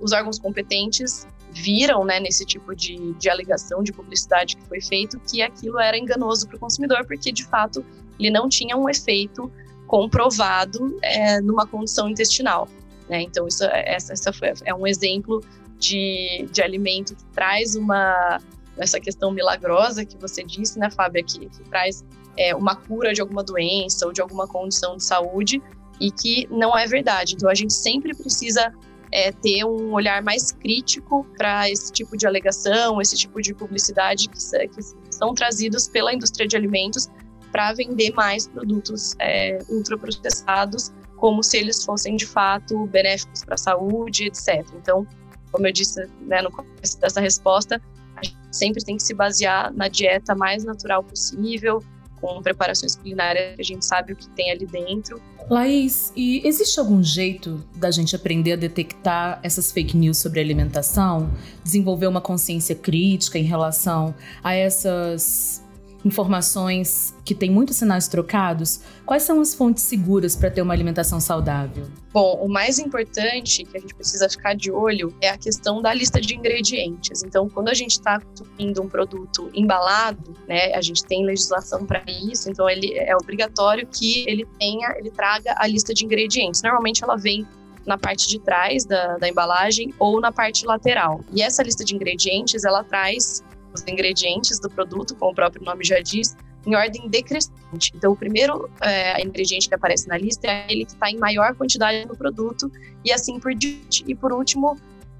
os 0.00 0.12
órgãos 0.12 0.38
competentes 0.38 1.26
viram, 1.52 2.04
né, 2.04 2.18
nesse 2.18 2.46
tipo 2.46 2.74
de, 2.74 3.12
de 3.14 3.28
alegação 3.28 3.82
de 3.82 3.92
publicidade 3.92 4.56
que 4.56 4.64
foi 4.64 4.80
feito, 4.80 5.20
que 5.20 5.42
aquilo 5.42 5.78
era 5.78 5.98
enganoso 5.98 6.48
para 6.48 6.56
o 6.56 6.58
consumidor, 6.58 7.04
porque 7.06 7.30
de 7.30 7.44
fato 7.44 7.84
ele 8.18 8.30
não 8.30 8.48
tinha 8.48 8.76
um 8.76 8.88
efeito 8.88 9.52
comprovado 9.86 10.98
é, 11.02 11.40
numa 11.40 11.66
condição 11.66 12.08
intestinal. 12.08 12.66
Né? 13.08 13.22
Então, 13.22 13.46
isso, 13.46 13.64
essa, 13.64 14.14
essa 14.14 14.32
foi, 14.32 14.52
é 14.64 14.74
um 14.74 14.86
exemplo 14.86 15.44
de, 15.78 16.48
de 16.50 16.62
alimento 16.62 17.14
que 17.14 17.24
traz 17.26 17.76
uma 17.76 18.40
essa 18.78 18.98
questão 18.98 19.30
milagrosa 19.30 20.02
que 20.02 20.16
você 20.16 20.42
disse, 20.42 20.78
né, 20.78 20.90
Fábia, 20.90 21.22
que, 21.22 21.40
que 21.40 21.62
traz 21.64 22.02
é, 22.38 22.54
uma 22.54 22.74
cura 22.74 23.12
de 23.12 23.20
alguma 23.20 23.42
doença 23.42 24.06
ou 24.06 24.12
de 24.14 24.22
alguma 24.22 24.46
condição 24.48 24.96
de 24.96 25.04
saúde 25.04 25.62
e 26.02 26.10
que 26.10 26.48
não 26.50 26.76
é 26.76 26.84
verdade. 26.86 27.34
Então 27.34 27.48
a 27.48 27.54
gente 27.54 27.72
sempre 27.72 28.12
precisa 28.12 28.74
é, 29.12 29.30
ter 29.30 29.64
um 29.64 29.92
olhar 29.92 30.20
mais 30.20 30.50
crítico 30.50 31.24
para 31.38 31.70
esse 31.70 31.92
tipo 31.92 32.16
de 32.16 32.26
alegação, 32.26 33.00
esse 33.00 33.16
tipo 33.16 33.40
de 33.40 33.54
publicidade 33.54 34.28
que, 34.28 34.38
que 34.68 34.82
são 35.14 35.32
trazidos 35.32 35.86
pela 35.86 36.12
indústria 36.12 36.48
de 36.48 36.56
alimentos 36.56 37.08
para 37.52 37.72
vender 37.74 38.12
mais 38.14 38.48
produtos 38.48 39.14
é, 39.20 39.58
ultraprocessados 39.68 40.90
como 41.18 41.40
se 41.40 41.58
eles 41.58 41.84
fossem 41.84 42.16
de 42.16 42.26
fato 42.26 42.84
benéficos 42.86 43.44
para 43.44 43.54
a 43.54 43.58
saúde, 43.58 44.24
etc. 44.24 44.66
Então, 44.74 45.06
como 45.52 45.68
eu 45.68 45.72
disse 45.72 46.04
né, 46.22 46.42
no 46.42 46.50
começo 46.50 46.98
dessa 46.98 47.20
resposta, 47.20 47.80
a 48.16 48.24
gente 48.24 48.36
sempre 48.50 48.84
tem 48.84 48.96
que 48.96 49.04
se 49.04 49.14
basear 49.14 49.72
na 49.72 49.86
dieta 49.86 50.34
mais 50.34 50.64
natural 50.64 51.04
possível, 51.04 51.80
com 52.22 52.40
preparações 52.40 52.94
culinárias 52.94 53.56
que 53.56 53.60
a 53.60 53.64
gente 53.64 53.84
sabe 53.84 54.12
o 54.12 54.16
que 54.16 54.28
tem 54.28 54.52
ali 54.52 54.64
dentro. 54.64 55.20
Laís, 55.50 56.12
e 56.16 56.46
existe 56.46 56.78
algum 56.78 57.02
jeito 57.02 57.62
da 57.74 57.90
gente 57.90 58.14
aprender 58.14 58.52
a 58.52 58.56
detectar 58.56 59.40
essas 59.42 59.72
fake 59.72 59.96
news 59.96 60.18
sobre 60.18 60.38
alimentação? 60.38 61.30
Desenvolver 61.64 62.06
uma 62.06 62.20
consciência 62.20 62.76
crítica 62.76 63.38
em 63.38 63.42
relação 63.42 64.14
a 64.42 64.54
essas 64.54 65.61
informações 66.04 67.14
que 67.24 67.34
têm 67.34 67.50
muitos 67.50 67.76
sinais 67.76 68.08
trocados, 68.08 68.80
quais 69.06 69.22
são 69.22 69.40
as 69.40 69.54
fontes 69.54 69.84
seguras 69.84 70.34
para 70.34 70.50
ter 70.50 70.62
uma 70.62 70.72
alimentação 70.72 71.20
saudável? 71.20 71.86
Bom, 72.12 72.38
o 72.42 72.48
mais 72.48 72.78
importante 72.78 73.64
que 73.64 73.76
a 73.76 73.80
gente 73.80 73.94
precisa 73.94 74.28
ficar 74.28 74.54
de 74.54 74.70
olho 74.70 75.14
é 75.20 75.30
a 75.30 75.38
questão 75.38 75.80
da 75.80 75.94
lista 75.94 76.20
de 76.20 76.34
ingredientes. 76.34 77.22
Então, 77.22 77.48
quando 77.48 77.68
a 77.68 77.74
gente 77.74 77.92
está 77.92 78.20
consumindo 78.20 78.82
um 78.82 78.88
produto 78.88 79.50
embalado, 79.54 80.34
né, 80.48 80.74
a 80.74 80.82
gente 80.82 81.04
tem 81.04 81.24
legislação 81.24 81.86
para 81.86 82.02
isso, 82.06 82.50
então 82.50 82.68
ele 82.68 82.92
é 82.98 83.16
obrigatório 83.16 83.86
que 83.86 84.24
ele 84.28 84.46
tenha, 84.58 84.94
ele 84.98 85.10
traga 85.10 85.54
a 85.56 85.66
lista 85.66 85.94
de 85.94 86.04
ingredientes. 86.04 86.62
Normalmente 86.62 87.02
ela 87.02 87.16
vem 87.16 87.46
na 87.86 87.98
parte 87.98 88.28
de 88.28 88.38
trás 88.38 88.84
da, 88.84 89.16
da 89.18 89.28
embalagem 89.28 89.92
ou 89.98 90.20
na 90.20 90.30
parte 90.30 90.66
lateral. 90.66 91.20
E 91.32 91.42
essa 91.42 91.62
lista 91.62 91.84
de 91.84 91.94
ingredientes, 91.94 92.64
ela 92.64 92.84
traz 92.84 93.42
os 93.74 93.82
ingredientes 93.82 94.58
do 94.58 94.68
produto, 94.68 95.14
como 95.16 95.32
o 95.32 95.34
próprio 95.34 95.64
nome 95.64 95.84
já 95.84 96.00
diz, 96.00 96.36
em 96.66 96.74
ordem 96.76 97.08
decrescente. 97.08 97.92
Então, 97.94 98.12
o 98.12 98.16
primeiro 98.16 98.70
é, 98.80 99.20
ingrediente 99.22 99.68
que 99.68 99.74
aparece 99.74 100.06
na 100.08 100.16
lista 100.16 100.46
é 100.46 100.64
aquele 100.64 100.84
que 100.84 100.92
está 100.92 101.10
em 101.10 101.18
maior 101.18 101.54
quantidade 101.54 102.06
no 102.06 102.16
produto, 102.16 102.70
e 103.04 103.12
assim 103.12 103.40
por 103.40 103.54
diante. 103.54 104.04
E 104.06 104.14
por 104.14 104.32
último, 104.32 104.76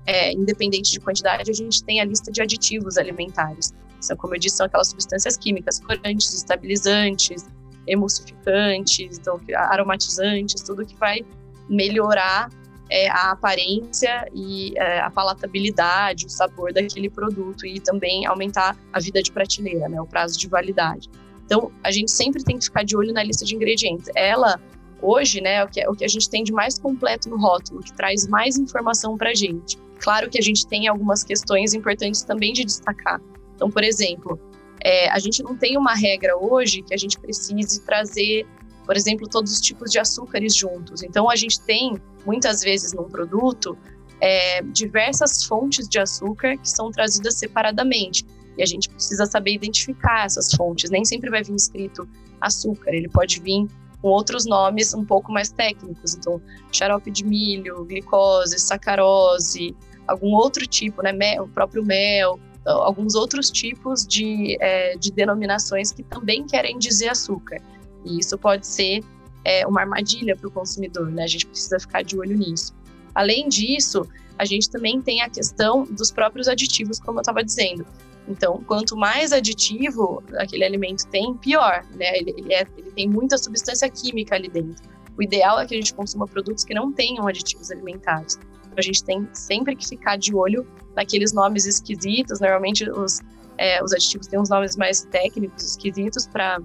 é, 0.06 0.32
independente 0.32 0.90
de 0.92 1.00
quantidade, 1.00 1.50
a 1.50 1.54
gente 1.54 1.82
tem 1.82 2.00
a 2.00 2.04
lista 2.04 2.30
de 2.30 2.40
aditivos 2.40 2.96
alimentares. 2.96 3.72
São, 4.00 4.16
como 4.16 4.34
eu 4.34 4.38
disse, 4.38 4.56
são 4.56 4.66
aquelas 4.66 4.88
substâncias 4.88 5.36
químicas, 5.36 5.80
corantes, 5.80 6.32
estabilizantes, 6.34 7.46
emulsificantes, 7.86 9.18
então, 9.18 9.40
aromatizantes, 9.54 10.62
tudo 10.62 10.84
que 10.86 10.96
vai 10.96 11.24
melhorar 11.68 12.50
é, 12.92 13.08
a 13.08 13.30
aparência 13.30 14.28
e 14.34 14.74
é, 14.76 15.00
a 15.00 15.10
palatabilidade, 15.10 16.26
o 16.26 16.28
sabor 16.28 16.74
daquele 16.74 17.08
produto 17.08 17.64
e 17.64 17.80
também 17.80 18.26
aumentar 18.26 18.76
a 18.92 19.00
vida 19.00 19.22
de 19.22 19.32
prateleira, 19.32 19.88
né, 19.88 19.98
o 19.98 20.06
prazo 20.06 20.38
de 20.38 20.46
validade. 20.46 21.08
Então, 21.46 21.72
a 21.82 21.90
gente 21.90 22.10
sempre 22.10 22.44
tem 22.44 22.58
que 22.58 22.66
ficar 22.66 22.84
de 22.84 22.94
olho 22.94 23.10
na 23.14 23.22
lista 23.22 23.46
de 23.46 23.54
ingredientes. 23.54 24.10
Ela, 24.14 24.60
hoje, 25.00 25.40
né, 25.40 25.64
o 25.64 25.68
que, 25.68 25.80
é 25.80 25.88
o 25.88 25.94
que 25.94 26.04
a 26.04 26.08
gente 26.08 26.28
tem 26.28 26.44
de 26.44 26.52
mais 26.52 26.78
completo 26.78 27.30
no 27.30 27.38
rótulo, 27.38 27.80
que 27.80 27.94
traz 27.94 28.26
mais 28.28 28.58
informação 28.58 29.16
para 29.16 29.30
a 29.30 29.34
gente. 29.34 29.78
Claro 29.98 30.28
que 30.28 30.38
a 30.38 30.42
gente 30.42 30.66
tem 30.66 30.86
algumas 30.86 31.24
questões 31.24 31.72
importantes 31.72 32.22
também 32.22 32.52
de 32.52 32.62
destacar. 32.62 33.22
Então, 33.54 33.70
por 33.70 33.82
exemplo, 33.82 34.38
é, 34.84 35.08
a 35.08 35.18
gente 35.18 35.42
não 35.42 35.56
tem 35.56 35.78
uma 35.78 35.94
regra 35.94 36.36
hoje 36.36 36.82
que 36.82 36.92
a 36.92 36.98
gente 36.98 37.18
precise 37.18 37.80
trazer 37.80 38.46
por 38.84 38.96
exemplo, 38.96 39.28
todos 39.28 39.52
os 39.52 39.60
tipos 39.60 39.90
de 39.90 39.98
açúcares 39.98 40.56
juntos. 40.56 41.02
Então, 41.02 41.30
a 41.30 41.36
gente 41.36 41.60
tem, 41.60 42.00
muitas 42.26 42.62
vezes, 42.62 42.92
num 42.92 43.08
produto, 43.08 43.76
é, 44.20 44.62
diversas 44.62 45.44
fontes 45.44 45.88
de 45.88 45.98
açúcar 45.98 46.56
que 46.56 46.68
são 46.68 46.90
trazidas 46.90 47.34
separadamente. 47.34 48.24
E 48.56 48.62
a 48.62 48.66
gente 48.66 48.88
precisa 48.88 49.26
saber 49.26 49.52
identificar 49.52 50.26
essas 50.26 50.52
fontes. 50.52 50.90
Nem 50.90 51.04
sempre 51.04 51.30
vai 51.30 51.42
vir 51.42 51.54
escrito 51.54 52.08
açúcar, 52.40 52.92
ele 52.92 53.08
pode 53.08 53.40
vir 53.40 53.66
com 54.00 54.08
outros 54.08 54.44
nomes 54.44 54.92
um 54.92 55.04
pouco 55.04 55.32
mais 55.32 55.50
técnicos. 55.50 56.14
Então, 56.14 56.40
xarope 56.72 57.10
de 57.10 57.24
milho, 57.24 57.84
glicose, 57.84 58.58
sacarose, 58.58 59.74
algum 60.06 60.34
outro 60.34 60.66
tipo, 60.66 61.02
né? 61.02 61.12
Mel, 61.12 61.44
o 61.44 61.48
próprio 61.48 61.84
mel, 61.84 62.38
alguns 62.64 63.14
outros 63.14 63.50
tipos 63.50 64.06
de, 64.06 64.56
é, 64.60 64.96
de 64.96 65.10
denominações 65.12 65.92
que 65.92 66.02
também 66.02 66.44
querem 66.44 66.78
dizer 66.78 67.08
açúcar. 67.08 67.60
E 68.04 68.18
isso 68.18 68.36
pode 68.38 68.66
ser 68.66 69.02
é, 69.44 69.66
uma 69.66 69.80
armadilha 69.80 70.36
para 70.36 70.48
o 70.48 70.50
consumidor, 70.50 71.10
né? 71.10 71.24
A 71.24 71.26
gente 71.26 71.46
precisa 71.46 71.78
ficar 71.78 72.02
de 72.02 72.18
olho 72.18 72.36
nisso. 72.36 72.74
Além 73.14 73.48
disso, 73.48 74.06
a 74.38 74.44
gente 74.44 74.70
também 74.70 75.00
tem 75.00 75.22
a 75.22 75.28
questão 75.28 75.84
dos 75.84 76.10
próprios 76.10 76.48
aditivos, 76.48 76.98
como 76.98 77.18
eu 77.18 77.22
estava 77.22 77.44
dizendo. 77.44 77.86
Então, 78.28 78.62
quanto 78.66 78.96
mais 78.96 79.32
aditivo 79.32 80.22
aquele 80.38 80.64
alimento 80.64 81.06
tem, 81.08 81.34
pior, 81.34 81.84
né? 81.94 82.16
Ele, 82.16 82.34
ele, 82.36 82.54
é, 82.54 82.66
ele 82.76 82.90
tem 82.92 83.08
muita 83.08 83.36
substância 83.36 83.88
química 83.90 84.34
ali 84.34 84.48
dentro. 84.48 84.82
O 85.18 85.22
ideal 85.22 85.60
é 85.60 85.66
que 85.66 85.74
a 85.74 85.76
gente 85.76 85.92
consuma 85.92 86.26
produtos 86.26 86.64
que 86.64 86.72
não 86.72 86.92
tenham 86.92 87.26
aditivos 87.26 87.70
alimentares. 87.70 88.38
Então, 88.64 88.74
a 88.78 88.82
gente 88.82 89.04
tem 89.04 89.28
sempre 89.32 89.76
que 89.76 89.86
ficar 89.86 90.16
de 90.16 90.34
olho 90.34 90.66
naqueles 90.94 91.32
nomes 91.32 91.66
esquisitos. 91.66 92.40
Normalmente, 92.40 92.88
os, 92.88 93.20
é, 93.58 93.82
os 93.82 93.92
aditivos 93.92 94.26
têm 94.28 94.40
uns 94.40 94.48
nomes 94.48 94.76
mais 94.76 95.02
técnicos, 95.04 95.62
esquisitos, 95.64 96.26
para 96.26 96.60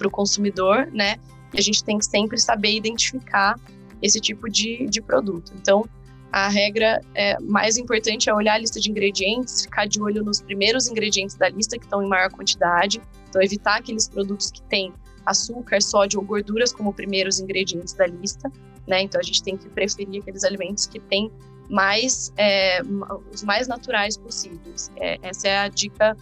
para 0.00 0.08
o 0.08 0.10
consumidor, 0.10 0.88
né? 0.92 1.16
E 1.52 1.58
a 1.58 1.62
gente 1.62 1.84
tem 1.84 1.98
que 1.98 2.06
sempre 2.06 2.38
saber 2.40 2.74
identificar 2.74 3.54
esse 4.00 4.18
tipo 4.18 4.48
de, 4.48 4.86
de 4.86 5.02
produto. 5.02 5.52
Então, 5.60 5.84
a 6.32 6.48
regra 6.48 7.02
é, 7.14 7.38
mais 7.40 7.76
importante 7.76 8.30
é 8.30 8.34
olhar 8.34 8.54
a 8.54 8.58
lista 8.58 8.80
de 8.80 8.90
ingredientes, 8.90 9.62
ficar 9.62 9.86
de 9.86 10.00
olho 10.00 10.22
nos 10.24 10.40
primeiros 10.40 10.88
ingredientes 10.88 11.34
da 11.36 11.48
lista 11.48 11.76
que 11.76 11.84
estão 11.84 12.02
em 12.02 12.08
maior 12.08 12.30
quantidade, 12.30 13.00
então 13.28 13.42
evitar 13.42 13.78
aqueles 13.78 14.08
produtos 14.08 14.50
que 14.50 14.62
têm 14.62 14.92
açúcar, 15.26 15.82
sódio 15.82 16.18
ou 16.20 16.24
gorduras 16.24 16.72
como 16.72 16.94
primeiros 16.94 17.40
ingredientes 17.40 17.92
da 17.94 18.06
lista, 18.06 18.50
né? 18.86 19.02
Então 19.02 19.20
a 19.20 19.24
gente 19.24 19.42
tem 19.42 19.56
que 19.56 19.68
preferir 19.68 20.22
aqueles 20.22 20.44
alimentos 20.44 20.86
que 20.86 20.98
têm 20.98 21.30
mais 21.68 22.32
é, 22.36 22.80
os 23.32 23.42
mais 23.42 23.68
naturais 23.68 24.16
possíveis. 24.16 24.90
É, 24.96 25.18
essa 25.22 25.48
é 25.48 25.58
a 25.58 25.68
dica 25.68 26.16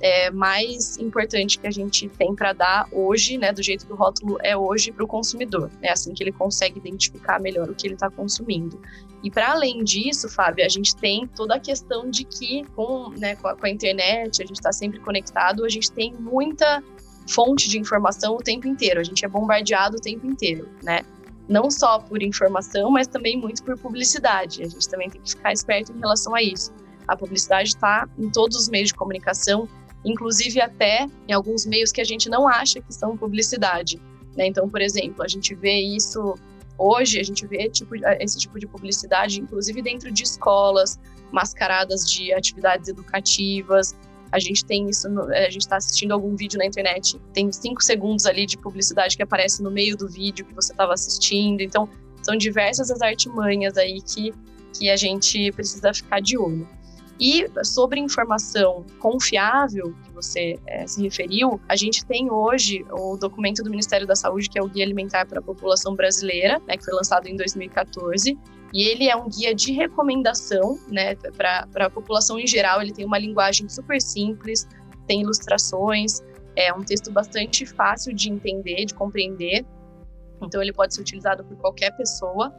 é, 0.00 0.30
mais 0.30 0.96
importante 0.98 1.58
que 1.58 1.66
a 1.66 1.70
gente 1.70 2.08
tem 2.08 2.34
para 2.34 2.52
dar 2.52 2.88
hoje, 2.90 3.36
né, 3.36 3.52
do 3.52 3.62
jeito 3.62 3.86
que 3.86 3.92
o 3.92 3.96
rótulo 3.96 4.38
é 4.42 4.56
hoje 4.56 4.90
para 4.92 5.04
o 5.04 5.06
consumidor. 5.06 5.70
É 5.82 5.92
assim 5.92 6.14
que 6.14 6.22
ele 6.22 6.32
consegue 6.32 6.78
identificar 6.78 7.40
melhor 7.40 7.68
o 7.68 7.74
que 7.74 7.86
ele 7.86 7.94
está 7.94 8.10
consumindo. 8.10 8.80
E 9.22 9.30
para 9.30 9.50
além 9.50 9.84
disso, 9.84 10.28
Fábio, 10.28 10.64
a 10.64 10.68
gente 10.68 10.96
tem 10.96 11.26
toda 11.26 11.56
a 11.56 11.60
questão 11.60 12.08
de 12.10 12.24
que 12.24 12.64
com, 12.74 13.10
né, 13.18 13.36
com, 13.36 13.48
a, 13.48 13.56
com 13.56 13.66
a 13.66 13.70
internet, 13.70 14.42
a 14.42 14.46
gente 14.46 14.56
está 14.56 14.72
sempre 14.72 14.98
conectado, 15.00 15.64
a 15.64 15.68
gente 15.68 15.92
tem 15.92 16.14
muita 16.14 16.82
fonte 17.28 17.68
de 17.68 17.78
informação 17.78 18.34
o 18.34 18.38
tempo 18.38 18.66
inteiro, 18.66 18.98
a 18.98 19.04
gente 19.04 19.24
é 19.24 19.28
bombardeado 19.28 19.98
o 19.98 20.00
tempo 20.00 20.26
inteiro, 20.26 20.68
né? 20.82 21.02
Não 21.48 21.70
só 21.70 21.98
por 21.98 22.22
informação, 22.22 22.90
mas 22.90 23.06
também 23.06 23.36
muito 23.36 23.62
por 23.62 23.76
publicidade. 23.76 24.62
A 24.62 24.68
gente 24.68 24.88
também 24.88 25.10
tem 25.10 25.20
que 25.20 25.30
ficar 25.30 25.52
esperto 25.52 25.92
em 25.92 25.98
relação 25.98 26.34
a 26.34 26.42
isso. 26.42 26.72
A 27.06 27.16
publicidade 27.16 27.70
está 27.70 28.08
em 28.16 28.30
todos 28.30 28.56
os 28.56 28.68
meios 28.68 28.88
de 28.88 28.94
comunicação, 28.94 29.68
inclusive 30.04 30.60
até 30.60 31.06
em 31.28 31.32
alguns 31.32 31.66
meios 31.66 31.92
que 31.92 32.00
a 32.00 32.04
gente 32.04 32.28
não 32.28 32.48
acha 32.48 32.80
que 32.80 32.92
são 32.92 33.16
publicidade. 33.16 34.00
Né? 34.36 34.46
Então, 34.46 34.68
por 34.68 34.80
exemplo, 34.80 35.22
a 35.22 35.28
gente 35.28 35.54
vê 35.54 35.80
isso 35.80 36.34
hoje, 36.78 37.20
a 37.20 37.22
gente 37.22 37.46
vê 37.46 37.68
tipo, 37.68 37.94
esse 38.18 38.38
tipo 38.38 38.58
de 38.58 38.66
publicidade, 38.66 39.40
inclusive 39.40 39.82
dentro 39.82 40.10
de 40.10 40.22
escolas, 40.22 40.98
mascaradas 41.30 42.10
de 42.10 42.32
atividades 42.32 42.88
educativas. 42.88 43.94
A 44.32 44.38
gente 44.38 44.64
tem 44.64 44.88
isso, 44.88 45.08
no, 45.08 45.24
a 45.24 45.50
gente 45.50 45.62
está 45.62 45.76
assistindo 45.76 46.12
algum 46.12 46.34
vídeo 46.36 46.58
na 46.58 46.64
internet, 46.64 47.20
tem 47.32 47.50
cinco 47.52 47.82
segundos 47.82 48.26
ali 48.26 48.46
de 48.46 48.56
publicidade 48.56 49.16
que 49.16 49.22
aparece 49.22 49.62
no 49.62 49.70
meio 49.70 49.96
do 49.96 50.08
vídeo 50.08 50.46
que 50.46 50.54
você 50.54 50.72
estava 50.72 50.94
assistindo. 50.94 51.60
Então, 51.60 51.88
são 52.22 52.36
diversas 52.36 52.90
as 52.90 53.02
artimanhas 53.02 53.76
aí 53.76 54.00
que, 54.00 54.32
que 54.72 54.88
a 54.88 54.96
gente 54.96 55.50
precisa 55.52 55.92
ficar 55.92 56.20
de 56.20 56.38
olho. 56.38 56.66
E 57.20 57.46
sobre 57.62 58.00
informação 58.00 58.82
confiável, 58.98 59.94
que 60.04 60.12
você 60.12 60.58
é, 60.66 60.86
se 60.86 61.02
referiu, 61.02 61.60
a 61.68 61.76
gente 61.76 62.02
tem 62.06 62.30
hoje 62.30 62.82
o 62.90 63.14
documento 63.18 63.62
do 63.62 63.68
Ministério 63.68 64.06
da 64.06 64.16
Saúde, 64.16 64.48
que 64.48 64.58
é 64.58 64.62
o 64.62 64.68
Guia 64.68 64.86
Alimentar 64.86 65.26
para 65.26 65.38
a 65.38 65.42
População 65.42 65.94
Brasileira, 65.94 66.58
né, 66.66 66.78
que 66.78 66.84
foi 66.84 66.94
lançado 66.94 67.26
em 67.26 67.36
2014. 67.36 68.38
E 68.72 68.88
ele 68.88 69.06
é 69.08 69.14
um 69.14 69.28
guia 69.28 69.54
de 69.54 69.70
recomendação 69.72 70.78
né, 70.88 71.14
para 71.36 71.66
a 71.74 71.90
população 71.90 72.38
em 72.38 72.46
geral. 72.46 72.80
Ele 72.80 72.92
tem 72.92 73.04
uma 73.04 73.18
linguagem 73.18 73.68
super 73.68 74.00
simples, 74.00 74.66
tem 75.06 75.20
ilustrações, 75.20 76.22
é 76.56 76.72
um 76.72 76.82
texto 76.82 77.12
bastante 77.12 77.66
fácil 77.66 78.14
de 78.14 78.30
entender, 78.30 78.86
de 78.86 78.94
compreender. 78.94 79.66
Então, 80.40 80.62
ele 80.62 80.72
pode 80.72 80.94
ser 80.94 81.02
utilizado 81.02 81.44
por 81.44 81.56
qualquer 81.58 81.94
pessoa. 81.98 82.50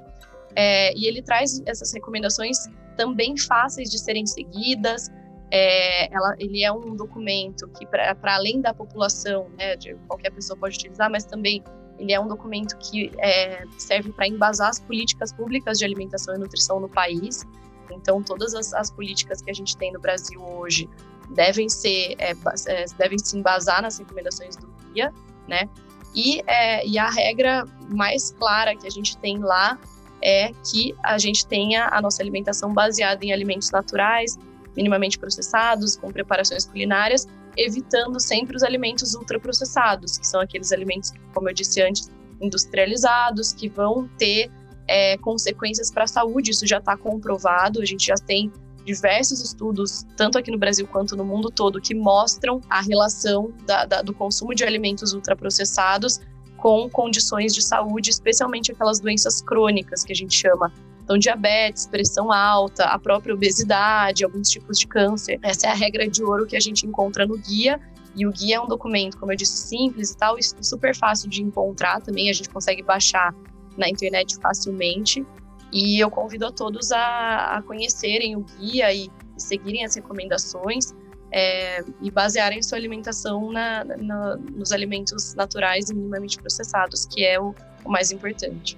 É, 0.56 0.96
e 0.96 1.08
ele 1.08 1.24
traz 1.24 1.63
essas 1.65 1.94
recomendações 1.94 2.58
também 2.95 3.38
fáceis 3.38 3.89
de 3.89 4.00
serem 4.00 4.25
seguidas. 4.25 5.10
É, 5.51 6.13
ela, 6.13 6.36
ele 6.39 6.63
é 6.63 6.71
um 6.71 6.95
documento 6.95 7.67
que, 7.69 7.86
para 7.86 8.15
além 8.36 8.62
da 8.62 8.74
população, 8.74 9.50
né, 9.57 9.75
de 9.75 9.95
qualquer 10.07 10.31
pessoa 10.31 10.57
pode 10.57 10.77
utilizar, 10.77 11.10
mas 11.10 11.25
também 11.25 11.63
ele 12.00 12.13
é 12.13 12.19
um 12.19 12.27
documento 12.27 12.77
que 12.77 13.12
é, 13.19 13.63
serve 13.77 14.12
para 14.12 14.27
embasar 14.27 14.69
as 14.69 14.79
políticas 14.79 15.31
públicas 15.31 15.77
de 15.77 15.86
alimentação 15.86 16.33
e 16.36 16.38
nutrição 16.38 16.79
no 16.79 16.89
país. 16.89 17.45
Então, 17.91 18.24
todas 18.24 18.55
as, 18.55 18.74
as 18.74 18.89
políticas 18.89 19.41
que 19.41 19.51
a 19.51 19.53
gente 19.53 19.77
tem 19.77 19.91
no 19.91 20.00
Brasil 20.00 20.41
hoje 20.41 20.89
devem 21.36 21.69
ser 21.69 22.15
é, 22.17 22.31
é 22.31 22.86
devem 22.98 23.19
se 23.19 23.38
embasar 23.38 23.81
nas 23.81 24.00
recomendações 24.00 24.55
do 24.55 24.67
guia, 24.93 25.13
né? 25.48 25.69
E, 26.15 26.41
é, 26.48 26.86
e 26.86 26.98
a 26.98 27.10
regra 27.10 27.65
mais 27.89 28.31
clara 28.31 28.75
que 28.75 28.86
a 28.86 28.89
gente 28.89 29.17
tem 29.17 29.38
lá 29.39 29.77
é 30.24 30.51
que 30.70 30.96
a 31.04 31.18
gente 31.18 31.46
tenha 31.46 31.90
a 31.92 32.01
nossa 32.01 32.22
alimentação 32.22 32.74
baseada 32.74 33.25
em 33.25 33.32
alimentos 33.32 33.72
naturais, 33.72 34.38
minimamente 34.75 35.18
processados, 35.18 35.96
com 35.96 36.12
preparações 36.12 36.66
culinárias, 36.66 37.28
evitando 37.58 38.20
sempre 38.20 38.56
os 38.56 38.63
alimentos 38.63 39.13
ultraprocessados, 39.13 40.18
que 40.18 40.25
são 40.25 40.40
aqueles 40.40 40.72
alimentos, 40.72 41.12
como 41.34 41.50
eu 41.50 41.54
disse 41.54 41.82
antes, 41.82 42.10
industrializados, 42.40 43.51
que 43.51 43.68
vão 43.68 44.10
ter 44.18 44.50
é, 44.88 45.18
consequências 45.18 45.92
para 45.92 46.06
a 46.06 46.08
saúde. 46.08 46.51
Isso 46.51 46.66
já 46.66 46.78
está 46.78 46.96
comprovado, 46.96 47.82
a 47.82 47.86
gente 47.86 48.08
já 48.08 48.16
tem 48.16 48.51
diversos 48.86 49.42
estudos, 49.44 50.06
tanto 50.18 50.38
aqui 50.38 50.50
no 50.50 50.58
Brasil 50.58 50.88
quanto 50.88 51.16
no 51.16 51.24
mundo 51.24 51.51
todo, 51.51 51.80
que 51.80 51.94
mostram 51.94 52.60
a 52.70 52.82
relação 52.82 53.54
da, 53.66 53.86
da, 53.86 54.01
do 54.01 54.13
consumo 54.13 54.56
de 54.56 54.63
alimentos 54.63 55.13
ultraprocessados 55.13 56.20
com 56.62 56.88
condições 56.88 57.53
de 57.56 57.62
saúde, 57.62 58.12
especialmente 58.12 58.72
aquelas 58.72 59.00
doenças 59.00 59.41
crônicas 59.41 60.03
que 60.03 60.13
a 60.13 60.15
gente 60.15 60.36
chama. 60.36 60.72
Então, 61.03 61.18
diabetes, 61.18 61.88
pressão 61.88 62.32
alta, 62.32 62.86
a 62.86 63.00
própria 63.00 63.34
obesidade, 63.34 64.24
alguns 64.24 64.48
tipos 64.48 64.77
de 64.77 64.88
câncer. 64.88 65.39
Essa 65.41 65.68
é 65.68 65.70
a 65.72 65.74
regra 65.74 66.08
de 66.08 66.24
ouro 66.24 66.46
que 66.46 66.56
a 66.56 66.60
gente 66.60 66.86
encontra 66.86 67.25
no 67.25 67.36
guia. 67.38 67.82
E 68.15 68.27
o 68.27 68.32
guia 68.32 68.58
é 68.58 68.62
um 68.62 68.68
documento, 68.68 69.18
como 69.18 69.32
eu 69.32 69.36
disse, 69.36 69.58
simples 69.58 70.12
e 70.12 70.18
tal, 70.18 70.38
e 70.38 70.44
super 70.44 70.96
fácil 70.96 71.30
de 71.30 71.41
encontrar 71.41 72.00
também. 72.00 72.30
A 72.30 72.34
gente 72.34 72.50
consegue 72.50 72.84
baixar 72.84 73.34
na 73.75 73.89
internet 73.89 74.38
facilmente. 74.39 75.25
E 75.74 76.00
eu 76.00 76.12
convido 76.12 76.46
a 76.46 76.51
todos 76.51 76.91
a, 76.91 77.58
a 77.58 77.62
conhecerem 77.63 78.36
o 78.36 78.41
guia 78.41 78.94
e, 78.94 79.10
e 79.36 79.41
seguirem 79.41 79.84
as 79.84 79.96
recomendações 79.96 80.94
é, 81.31 81.83
e 82.01 82.11
basearem 82.11 82.61
sua 82.61 82.77
alimentação 82.77 83.51
na, 83.51 83.83
na, 83.83 84.35
nos 84.38 84.71
alimentos 84.71 85.33
naturais 85.33 85.89
e 85.89 85.93
minimamente 85.93 86.38
processados, 86.38 87.05
que 87.05 87.23
é 87.23 87.39
o, 87.39 87.55
o 87.85 87.89
mais 87.89 88.11
importante. 88.11 88.77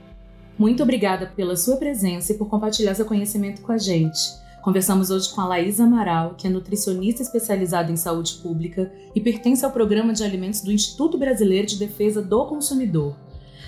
Muito 0.57 0.83
obrigada 0.83 1.25
pela 1.35 1.55
sua 1.55 1.77
presença 1.77 2.31
e 2.31 2.37
por 2.37 2.47
compartilhar 2.47 2.93
seu 2.93 3.05
conhecimento 3.05 3.61
com 3.61 3.71
a 3.71 3.77
gente. 3.77 4.19
Conversamos 4.61 5.09
hoje 5.09 5.33
com 5.33 5.41
a 5.41 5.45
Laís 5.45 5.79
Amaral, 5.79 6.35
que 6.35 6.47
é 6.47 6.49
nutricionista 6.49 7.21
especializada 7.21 7.91
em 7.91 7.97
saúde 7.97 8.35
pública 8.35 8.89
e 9.13 9.19
pertence 9.19 9.65
ao 9.65 9.71
programa 9.71 10.13
de 10.13 10.23
alimentos 10.23 10.61
do 10.61 10.71
Instituto 10.71 11.17
Brasileiro 11.17 11.67
de 11.67 11.77
Defesa 11.77 12.21
do 12.21 12.45
Consumidor. 12.45 13.15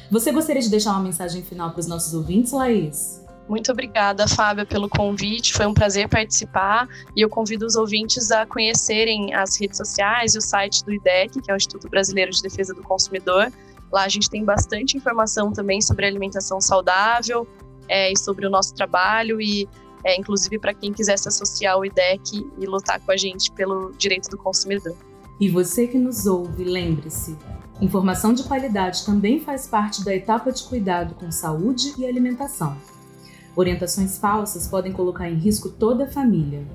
Você 0.09 0.31
gostaria 0.31 0.61
de 0.61 0.69
deixar 0.69 0.91
uma 0.91 1.03
mensagem 1.03 1.43
final 1.43 1.71
para 1.71 1.79
os 1.79 1.87
nossos 1.87 2.13
ouvintes, 2.13 2.51
Laís? 2.51 3.24
Muito 3.47 3.71
obrigada, 3.71 4.27
Fábia, 4.27 4.65
pelo 4.65 4.89
convite. 4.89 5.53
Foi 5.53 5.67
um 5.67 5.73
prazer 5.73 6.09
participar 6.09 6.87
e 7.15 7.21
eu 7.21 7.29
convido 7.29 7.65
os 7.65 7.75
ouvintes 7.75 8.31
a 8.31 8.45
conhecerem 8.45 9.33
as 9.35 9.59
redes 9.59 9.77
sociais 9.77 10.33
e 10.33 10.39
o 10.39 10.41
site 10.41 10.83
do 10.83 10.91
IDEC, 10.91 11.41
que 11.41 11.51
é 11.51 11.53
o 11.53 11.57
Instituto 11.57 11.87
Brasileiro 11.87 12.31
de 12.31 12.41
Defesa 12.41 12.73
do 12.73 12.81
Consumidor. 12.81 13.51
Lá 13.91 14.03
a 14.03 14.09
gente 14.09 14.29
tem 14.29 14.43
bastante 14.43 14.97
informação 14.97 15.51
também 15.51 15.79
sobre 15.79 16.07
alimentação 16.07 16.59
saudável 16.59 17.47
é, 17.87 18.11
e 18.11 18.17
sobre 18.17 18.47
o 18.47 18.49
nosso 18.49 18.73
trabalho 18.73 19.39
e 19.39 19.69
é, 20.03 20.19
inclusive 20.19 20.59
para 20.59 20.73
quem 20.73 20.91
quiser 20.91 21.17
se 21.17 21.27
associar 21.27 21.75
ao 21.75 21.85
IDEC 21.85 22.47
e 22.57 22.65
lutar 22.65 22.99
com 22.99 23.11
a 23.11 23.17
gente 23.17 23.51
pelo 23.51 23.91
direito 23.97 24.29
do 24.29 24.37
consumidor. 24.37 24.95
E 25.39 25.49
você 25.49 25.85
que 25.85 25.97
nos 25.97 26.25
ouve, 26.25 26.63
lembre-se, 26.63 27.37
informação 27.81 28.33
de 28.33 28.43
qualidade 28.43 29.05
também 29.05 29.39
faz 29.39 29.67
parte 29.67 30.03
da 30.03 30.15
etapa 30.15 30.51
de 30.51 30.63
cuidado 30.63 31.13
com 31.15 31.31
saúde 31.31 31.93
e 31.97 32.05
alimentação. 32.05 32.77
Orientações 33.55 34.17
falsas 34.17 34.67
podem 34.67 34.91
colocar 34.91 35.29
em 35.29 35.35
risco 35.35 35.69
toda 35.69 36.05
a 36.05 36.09
família. 36.09 36.67